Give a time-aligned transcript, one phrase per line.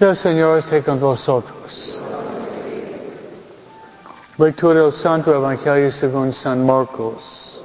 [0.00, 2.00] El Señor esté con vosotros.
[4.36, 7.64] Lectura del Santo Evangelio según San Marcos.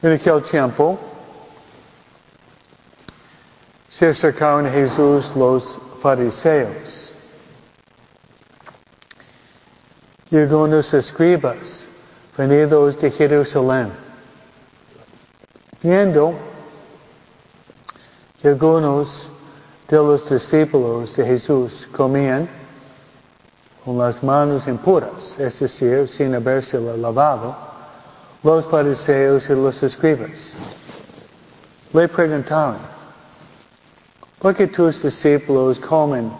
[0.00, 0.96] En aquel tiempo
[3.90, 7.16] se acercaron Jesús los fariseos
[10.30, 11.90] y algunos escribas
[12.36, 13.90] venidos de Jerusalén,
[15.82, 16.34] viendo
[18.40, 19.30] que algunos
[19.88, 22.48] de los discípulos de Jesús comían
[23.84, 27.54] con las manos impuras, es decir, sin haberse lavado,
[28.42, 30.54] los fariseos y los escribas.
[31.92, 32.76] Le preguntaron,
[34.40, 36.32] ¿por qué tus discípulos comen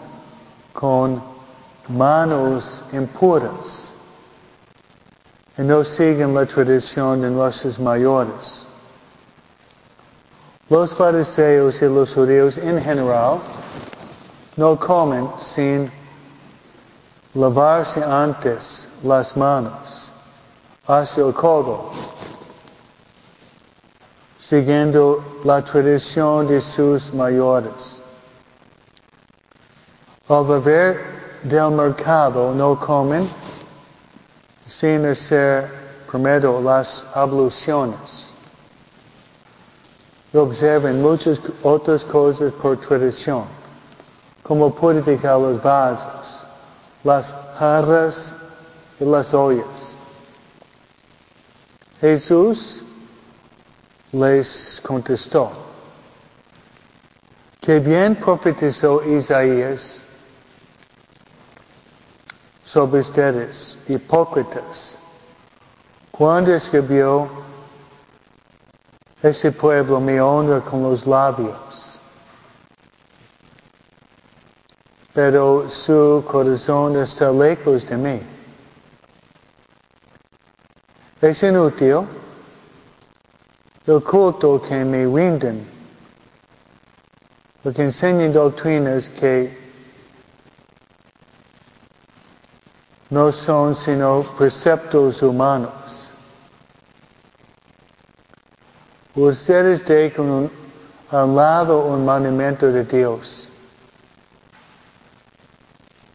[0.72, 1.22] con
[1.88, 3.93] manos impuras
[5.56, 8.66] y no siguen la tradición de nuestros mayores?
[10.70, 13.38] Los fariseos y los judíos en general
[14.56, 15.90] no comen sin
[17.34, 20.10] lavarse antes las manos
[20.86, 21.90] hacia el codo,
[24.38, 28.02] siguiendo la tradición de sus mayores.
[30.28, 31.00] Al volver
[31.42, 33.28] del mercado no comen
[34.66, 35.68] sin hacer
[36.10, 38.32] primero las abluciones.
[40.32, 43.44] Observen muchas otras cosas por tradición,
[44.42, 46.42] como purificar los vasos,
[47.04, 48.34] las jarras
[48.98, 49.96] y las ollas.
[52.00, 52.82] Jesús
[54.12, 55.50] les contestó,
[57.60, 60.03] que bien profetizó Isaías
[62.74, 64.98] sobre ustedes, hipócritas,
[66.10, 67.28] cuando escribió,
[69.22, 72.00] ese pueblo me honra con los labios,
[75.12, 78.20] pero su corazón está lejos de mí.
[81.20, 82.00] Es inútil
[83.86, 85.64] el culto que me rinden,
[87.62, 89.63] porque enseñan doctrinas que
[93.14, 95.70] no son sino preceptos humanos.
[99.14, 100.50] Ustedes dejan un,
[101.12, 103.48] al lado un mandamiento de Dios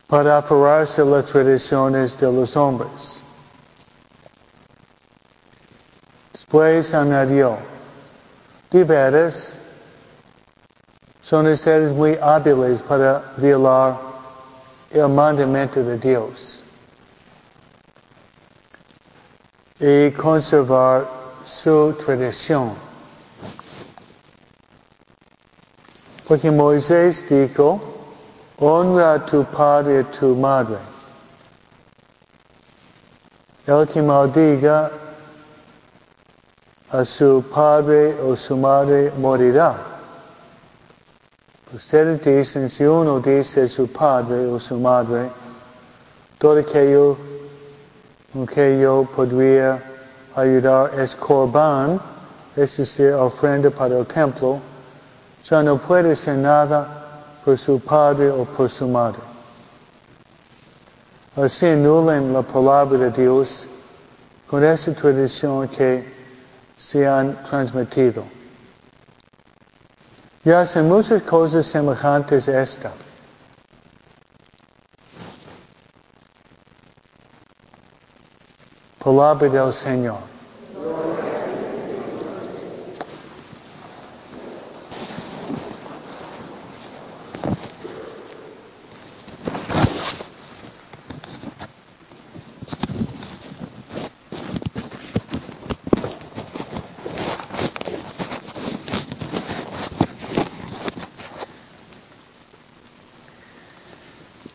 [0.07, 3.21] para aferrarse a las tradiciones de los hombres.
[6.33, 7.57] Después añadió,
[8.71, 9.61] de
[11.21, 13.97] son ustedes muy hábiles para violar
[14.91, 16.59] el mandamiento de Dios
[19.79, 21.07] y conservar
[21.45, 22.73] su tradición.
[26.27, 27.79] Porque Moisés dijo,
[28.57, 30.77] honra a tu padre y a tu madre.
[33.65, 34.91] El que maldiga
[36.91, 39.75] a su padre o su madre morirá.
[41.73, 45.29] Ustedes dicen, si uno dice su padre o su madre,
[46.39, 47.15] todo aquello
[48.33, 49.81] en que yo podría
[50.35, 51.99] ayudar es corban,
[52.55, 54.59] es decir, ofrenda para el templo,
[55.43, 56.87] ya no puede ser nada
[57.43, 59.19] por su padre o por su madre.
[61.35, 63.67] Así anulan la palabra de Dios
[64.47, 66.03] con esa tradición que
[66.75, 68.23] se han transmitido.
[70.43, 72.91] Y hacen muchas cosas semejantes a esta.
[79.09, 80.19] Palabra del Señor.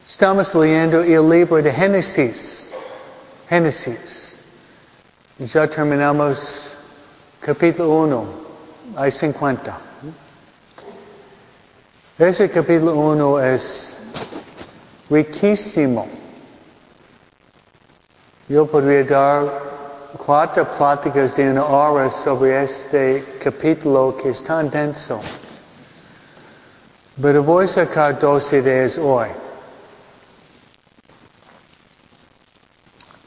[0.06, 2.70] Estamos leyendo el libro de Génesis.
[3.48, 4.23] Génesis.
[5.36, 6.76] Y ya terminamos
[7.40, 8.24] capítulo 1.
[8.94, 9.76] Hay 50.
[12.16, 13.98] Ese capítulo 1 es
[15.10, 16.06] riquísimo.
[18.48, 19.44] Yo podría dar
[20.24, 25.20] cuatro pláticas de una hora sobre este capítulo que es tan denso.
[27.20, 29.30] Pero voy a sacar dos ideas hoy.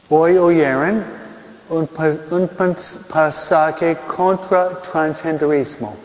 [0.09, 1.16] Hoy oyeron
[1.69, 1.87] un,
[3.09, 5.95] pasaje contra transgenderismo.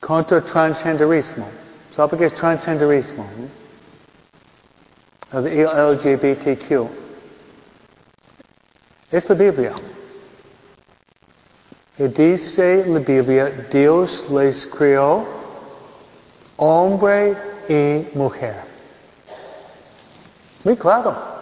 [0.00, 1.46] Contra transgenderismo.
[1.90, 3.24] ¿Sabe qué es transgenderismo?
[3.24, 3.48] Hmm?
[5.46, 6.88] El LGBTQ.
[9.10, 9.72] Es la Biblia.
[11.96, 15.24] Y dice la Biblia, Dios les creó
[16.56, 17.36] hombre
[17.68, 18.56] y mujer.
[20.64, 21.33] Muy claro.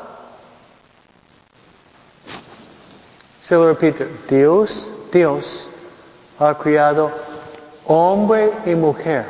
[3.43, 5.69] Se lo repito, Dios, Dios
[6.39, 7.11] ha creado
[7.87, 9.25] hombre y mujer.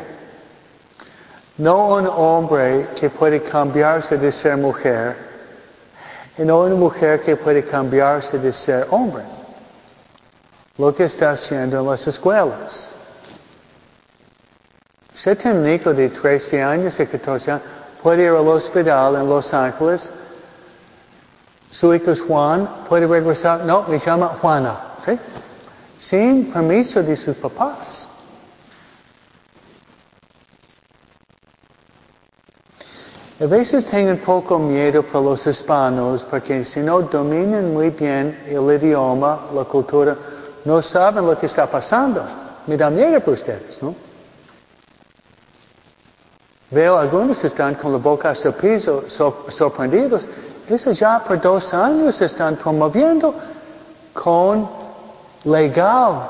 [1.57, 5.17] No un hombre que puede cambiarse de ser mujer
[6.37, 9.23] y no una mujer que puede cambiarse de ser hombre
[10.77, 12.93] lo que está haciendo en las escuelas.
[15.15, 17.65] Usted tiene un hijo de 13 años y 14 años,
[18.03, 20.11] puede ir al hospital en Los Ángeles.
[21.73, 24.79] Su hijo es Juan, puede regresar, no, me llama Juana,
[25.97, 28.07] sin permiso de sus papás.
[33.41, 38.71] A veces tengo poco miedo por los hispanos porque si no dominan muy bien el
[38.71, 40.17] idioma, la cultura,
[40.67, 42.23] no saben lo que está pasando.
[42.67, 43.95] Me da miedo por ustedes, ¿no?
[46.71, 50.29] Veo algunos están con la boca hasta el piso sorprendidos.
[50.69, 53.35] Eso ya por dos años están promoviendo
[54.13, 54.69] con
[55.45, 56.29] legal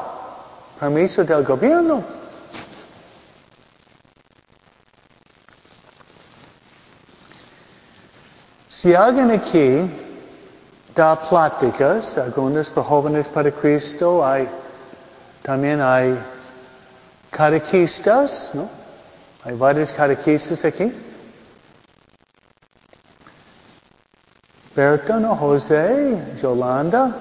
[0.80, 2.02] permiso del gobierno.
[8.68, 9.88] Si alguien aquí
[10.94, 14.48] da pláticas, algunas para jóvenes para Cristo, hay,
[15.42, 16.18] también hay
[17.30, 18.68] catequistas, ¿no?
[19.44, 20.92] Hay varios catequistas aquí.
[24.74, 25.36] Berta, ¿no?
[25.36, 27.14] José, Yolanda,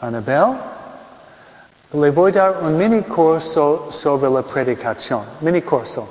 [0.00, 0.56] Anabel.
[1.92, 5.24] Le voy a dar un mini curso sobre la predicación.
[5.40, 6.08] Mini curso.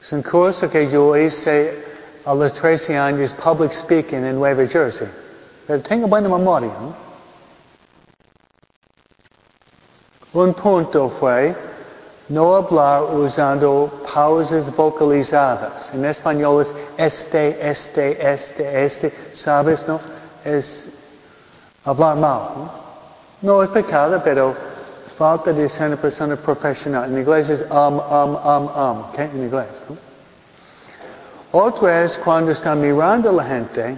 [0.00, 1.84] Es un curso que yo hice
[2.24, 5.08] a los 13 años public speaking en Nueva Jersey.
[5.66, 6.70] Pero tengo buena memoria.
[6.80, 6.94] ¿no?
[10.40, 11.56] Un punto fue
[12.28, 15.92] no hablar usando pausas vocalizadas.
[15.94, 19.12] En español es este, este, este, este.
[19.32, 19.86] ¿Sabes?
[19.86, 20.00] No?
[20.44, 20.90] Es
[21.84, 22.40] hablar mal.
[22.56, 22.86] ¿no?
[23.42, 24.54] no es pecado, pero
[25.16, 27.10] falta de ser una persona profesional.
[27.10, 29.04] En inglés es um, um, um, um.
[29.10, 29.30] ¿okay?
[29.32, 29.84] En inglés.
[29.88, 29.96] ¿no?
[31.52, 33.96] Otra es cuando está mirando a la gente,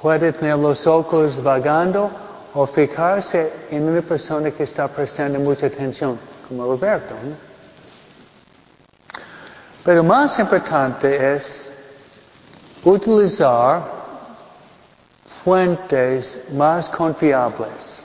[0.00, 2.10] puede tener los ojos vagando
[2.54, 7.14] o fijarse en una persona que está prestando mucha atención, como Roberto.
[9.84, 11.70] Pero más importante es
[12.84, 13.82] utilizar
[15.44, 18.04] fuentes más confiables.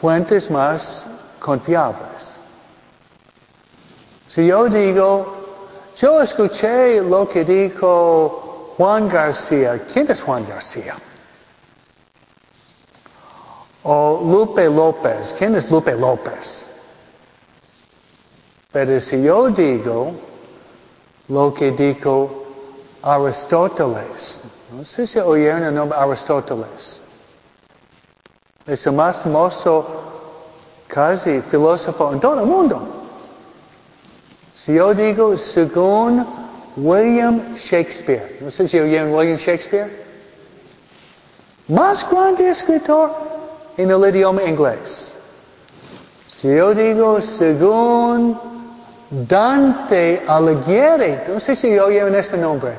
[0.00, 1.06] Fuentes más
[1.40, 2.38] confiables.
[4.26, 5.36] Si yo digo,
[5.96, 10.94] yo escuché lo que dijo Juan García, ¿quién es Juan García?
[13.90, 16.66] O Lupe López, ¿quién es Lupe López?
[18.70, 20.12] Pero si yo digo
[21.28, 22.44] lo que dijo
[23.00, 24.40] Aristóteles,
[24.76, 27.00] no sé si oyeron el nombre Aristóteles,
[28.66, 29.86] es el más famoso
[30.86, 32.86] casi filósofo en todo el mundo.
[34.54, 36.26] Si yo digo según
[36.76, 40.04] William Shakespeare, no sé si oyeron William Shakespeare,
[41.68, 43.37] más grande escritor
[43.78, 45.16] en el idioma inglés.
[46.26, 48.38] Si yo digo según
[49.10, 52.72] Dante Alighieri, no sé si oyeron este nombre,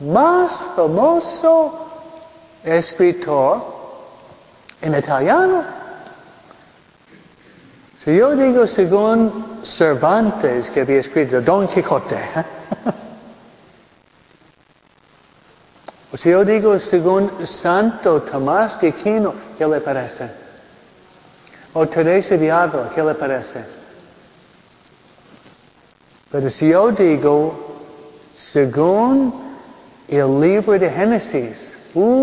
[0.00, 1.90] más famoso
[2.62, 3.62] escritor
[4.80, 5.64] en italiano,
[7.98, 12.44] si yo digo según Cervantes que había escrito Don Quijote, ¿eh?
[16.14, 20.30] O si yo digo según Santo Tomás de Aquino, ¿qué le parece?
[21.72, 23.64] O Teresa de Ávila, ¿qué le parece?
[26.30, 27.52] Pero si yo digo
[28.32, 29.34] según
[30.06, 32.16] el libro de Génesis, uh,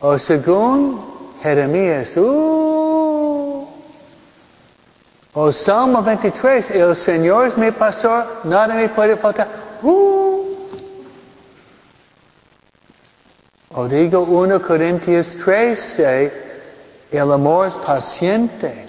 [0.00, 1.00] o según
[1.40, 2.57] Jeremías, uh,
[5.34, 9.48] o Salmo 23, el Señor es mi pastor, nada me puede faltar,
[9.82, 10.38] uh.
[13.74, 16.32] O digo 1 Corintios 13,
[17.12, 18.88] el amor es paciente.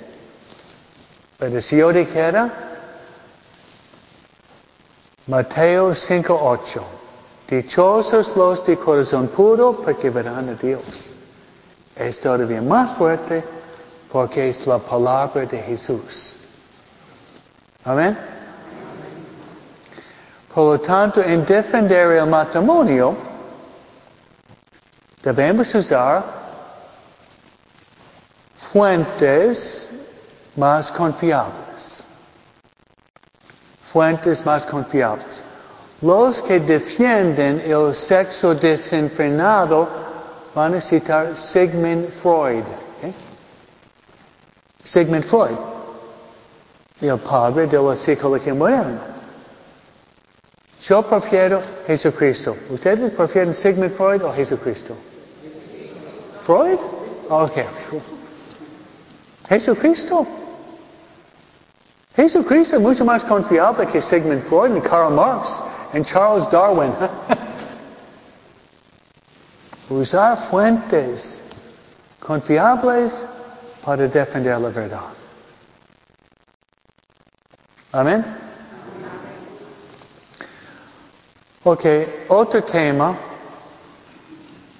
[1.38, 2.50] Pero si yo dijera,
[5.27, 6.81] Mateo 5.8,
[7.48, 11.13] dichosos los de corazón puro porque verán a Dios.
[11.96, 13.43] Es todavía más fuerte
[14.12, 16.36] porque es la palabra de Jesús.
[17.86, 18.18] Amén.
[20.54, 23.16] Por lo tanto, en defender el matrimonio,
[25.22, 26.24] debemos usar
[28.72, 29.92] fuentes
[30.56, 32.04] más confiables.
[33.92, 35.44] Fuentes más confiables.
[36.01, 39.88] Los que defienden el sexo desenfrenado
[40.56, 42.63] van a citar Sigmund Freud.
[44.84, 45.58] Sigmund Freud,
[47.02, 49.02] el padre de la psicología moderna.
[50.82, 52.56] Yo prefiero Jesucristo.
[52.70, 54.96] ¿Ustedes prefieren Sigmund Freud o Jesucristo?
[56.46, 56.80] Freud?
[57.30, 57.58] Ok.
[59.50, 60.26] Jesucristo.
[62.16, 66.94] Jesucristo es mucho más confiable que Sigmund Freud y Karl Marx y Charles Darwin.
[69.90, 71.42] Usar fuentes
[72.20, 73.26] confiables
[73.84, 75.02] para defender la verdad.
[77.92, 78.24] Amén.
[81.64, 81.86] Ok,
[82.30, 83.18] otro tema.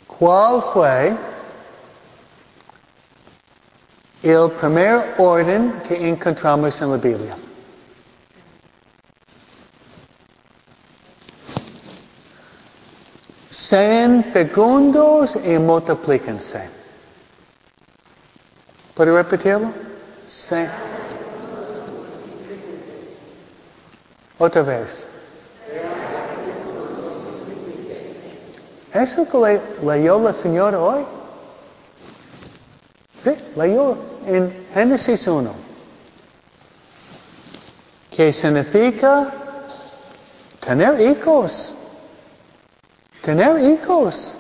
[0.08, 1.16] ¿Cuál fue
[4.24, 7.38] el primer orden que encontramos en la Biblia?
[13.50, 16.79] Sean fecundos y multiplíquense.
[19.00, 19.72] ¿Puedo repetirlo?
[20.28, 20.70] Sean.
[24.38, 25.10] Otra vez.
[28.94, 31.06] ¿Eso que leyó la señora hoy?
[33.24, 35.50] Sí, leyó en Génesis 1.
[38.12, 39.32] Que significa
[40.60, 41.74] tener hijos.
[43.22, 44.36] Tener hijos.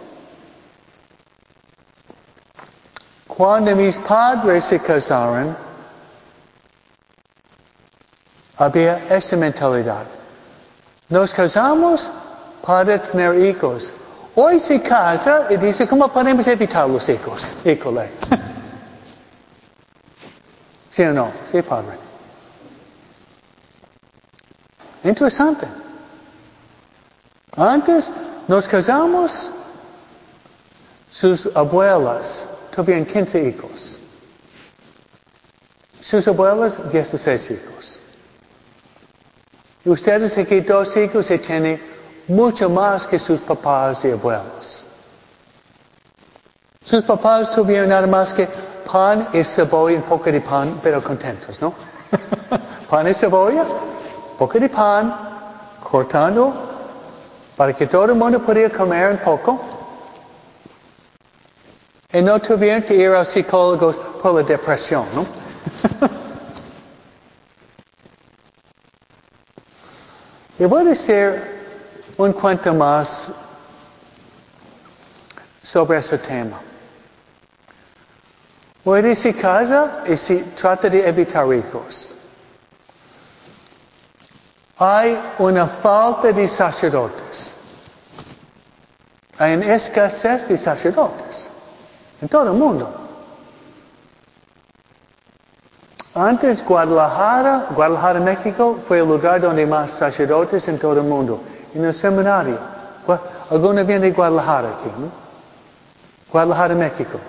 [3.39, 5.55] Cuando mis padres se casaron,
[8.58, 10.03] había esta mentalidad.
[11.08, 12.12] Nos casamos
[12.62, 13.93] para tener hijos.
[14.36, 17.53] Hoy se casa y dice, ¿cómo podemos evitar los hijos?
[17.63, 18.10] Híjole.
[20.89, 21.31] ¿Sí o no?
[21.50, 21.98] Sí, padre.
[25.05, 25.65] Interesante.
[27.55, 28.12] Antes
[28.50, 29.50] nos casamos,
[31.10, 32.46] sus abuelas
[32.79, 33.98] tuvieron 15 hijos.
[36.00, 38.00] Sus abuelas, 16 hijos.
[39.83, 41.81] Y ustedes aquí dos hijos y tienen
[42.29, 44.86] mucho más que sus papás y abuelos.
[46.86, 48.48] Sus papás tuvieron nada más que
[48.89, 51.74] pan y cebolla, un poco de pan, pero contentos, ¿no?
[52.89, 53.65] pan y cebolla,
[54.38, 55.13] poco de pan,
[55.83, 56.53] cortando,
[57.57, 59.68] para que todo el mundo pudiera comer un poco.
[62.12, 65.28] Y no tuvieron que ir a psicólogos por la depresión, ¿no?
[70.58, 71.39] y voy a decir
[72.18, 73.32] un cuento más
[75.62, 76.60] sobre ese tema.
[78.86, 82.16] Hoy se casa y se trata de evitar hijos.
[84.80, 87.56] Hay una falta de sacerdotes.
[89.38, 91.49] Hay una escasez de sacerdotes
[92.21, 92.89] en todo el mundo.
[96.15, 101.39] Antes Guadalajara, Guadalajara, México, fue el lugar donde más sacerdotes en todo el mundo
[101.73, 102.57] en el seminario.
[103.49, 105.09] Algunos vienen de Guadalajara aquí, ¿no?
[106.31, 107.19] Guadalajara, México.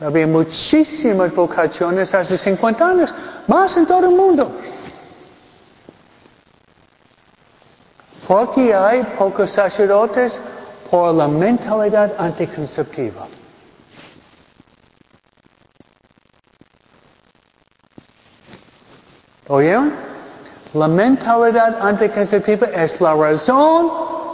[0.00, 3.14] Había muchísimas vocaciones hace 50 años,
[3.46, 4.50] más en todo el mundo.
[8.26, 10.40] Porque hay pocos sacerdotes
[10.90, 13.26] por la mentalidad anticonceptiva.
[19.48, 19.92] ¿Oyeron?
[20.74, 23.90] La mentalidad anticonceptiva es la razón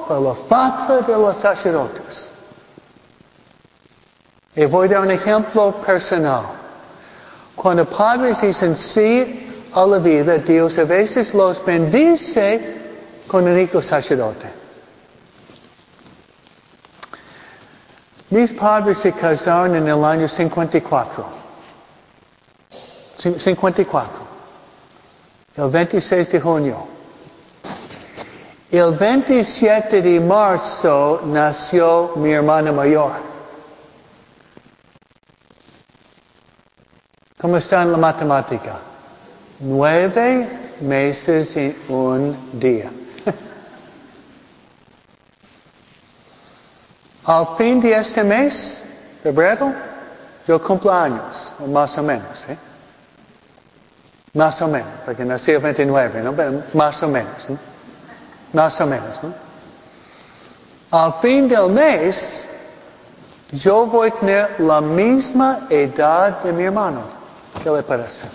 [0.08, 2.30] por la falta de los sacerdotes.
[4.56, 6.44] Y voy a dar un ejemplo personal.
[7.54, 12.76] Cuando padres dicen sí a la vida, Dios a veces los bendice
[13.28, 14.63] con un hijo sacerdote.
[18.34, 21.24] Mis padres se casaron en el año 54.
[23.16, 24.10] 54
[25.56, 26.84] el 26 de junio.
[28.72, 33.12] El 27 de marzo nació mi hermana mayor.
[37.40, 38.80] ¿Cómo está en la matemática?
[39.60, 40.48] Nueve
[40.80, 42.90] meses y un día.
[47.26, 48.82] Al fin de este mes,
[49.22, 49.72] febrero,
[50.46, 52.58] yo cumplo años, más o menos, ¿eh?
[54.34, 56.32] Más o menos, porque nací el 29, ¿no?
[56.34, 57.58] Pero más o menos, ¿no?
[58.52, 59.32] Más o menos, ¿no?
[60.90, 62.48] Al fin del mes,
[63.52, 67.02] yo voy a tener la misma edad de mi hermano.
[67.62, 68.26] ¿Qué le parece?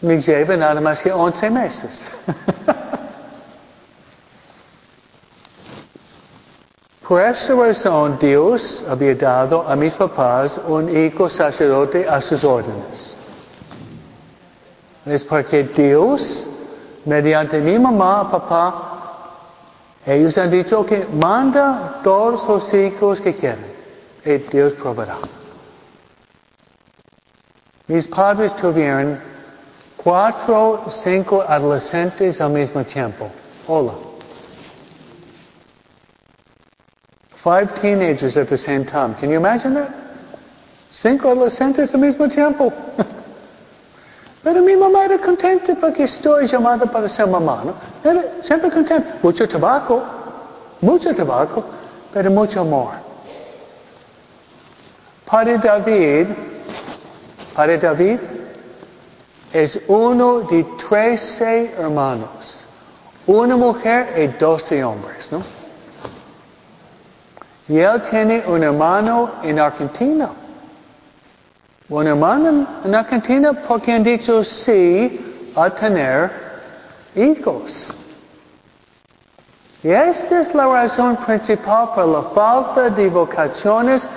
[0.00, 2.06] Me lleva nada más que 11 meses.
[7.08, 13.16] Por esa razón Dios había dado a mis papás un hijo sacerdote a sus órdenes.
[15.06, 16.50] Es porque Dios,
[17.06, 18.88] mediante mi mamá, papá,
[20.04, 23.64] ellos han dicho que manda todos los hijos que quieren
[24.26, 25.16] y Dios proveerá.
[27.86, 29.18] Mis padres tuvieron
[29.96, 33.30] cuatro, cinco adolescentes al mismo tiempo.
[33.66, 33.92] Hola.
[37.48, 39.14] Five teenagers at the same time.
[39.14, 39.90] Can you imagine that?
[40.90, 42.70] Cinco adolescentes al mismo tiempo.
[44.44, 47.74] Pero mi mamá era contenta porque estoy llamada para ser mamá, ¿no?
[48.04, 49.14] Era siempre contenta.
[49.22, 50.02] Mucho tabaco,
[50.82, 51.64] mucho tabaco,
[52.12, 52.92] pero mucho amor.
[55.24, 56.26] Padre David,
[57.54, 58.18] Padre David
[59.54, 62.66] es uno de trece hermanos.
[63.26, 65.57] Una mujer y doce hombres, ¿no?
[67.68, 70.30] Y él tiene un hermano en Argentina.
[71.90, 76.30] Un hermano en Argentina porque han dicho sí a tener
[77.14, 77.94] hijos.
[79.82, 84.08] Y esta es la razón principal por la falta de vocaciones,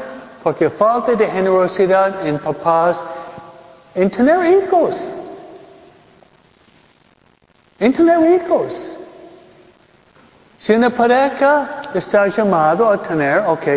[0.42, 3.04] porque falta de generosidad en papás
[3.94, 4.96] en tener hijos.
[7.80, 8.96] En tener hijos.
[10.58, 13.68] Si una pareja está llamado a tener, ok,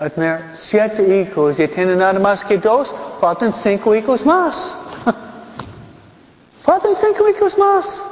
[0.00, 4.76] a tener siete hijos y tiene nada más que dos, faltan cinco hijos más.
[6.62, 8.06] faltan cinco hijos más.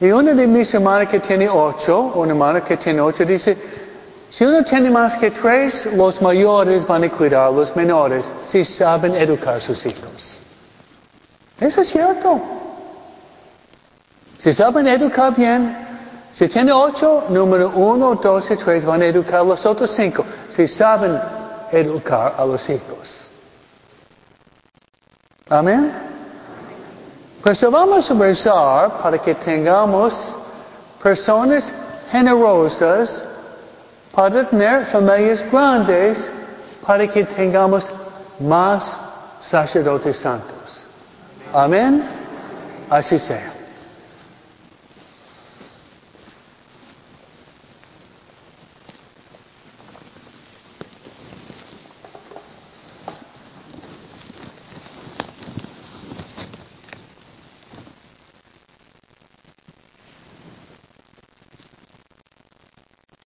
[0.00, 3.56] Y una de mis hermanas que tiene ocho, una hermana que tiene ocho, dice,
[4.28, 8.64] si uno tiene más que tres, los mayores van a cuidar a los menores si
[8.64, 10.40] saben educar a sus hijos.
[11.58, 12.40] Eso es cierto.
[14.38, 15.85] Si saben educar bien,
[16.36, 20.22] si tiene ocho, número uno, dos y tres van a educar a los otros cinco.
[20.54, 21.18] Si saben
[21.72, 23.26] educar a los hijos.
[25.48, 25.90] Amén.
[27.42, 30.36] Pues vamos a rezar para que tengamos
[31.02, 31.72] personas
[32.10, 33.24] generosas
[34.14, 36.30] para tener familias grandes
[36.86, 37.86] para que tengamos
[38.40, 39.00] más
[39.40, 40.84] sacerdotes santos.
[41.54, 42.04] Amén.
[42.90, 43.55] Así sea.